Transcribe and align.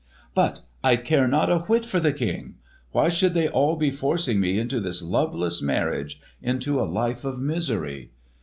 "But 0.33 0.61
I 0.83 0.95
care 0.95 1.27
not 1.27 1.51
a 1.51 1.59
whit 1.59 1.85
for 1.85 1.99
the 1.99 2.11
King! 2.11 2.55
Why 2.91 3.07
should 3.07 3.35
they 3.35 3.47
all 3.47 3.75
be 3.75 3.91
forcing 3.91 4.39
me 4.39 4.57
into 4.57 4.79
this 4.79 5.03
loveless 5.03 5.61
marriage—into 5.61 6.81
a 6.81 6.89
life 6.89 7.23
of 7.23 7.39
misery?" 7.39 8.09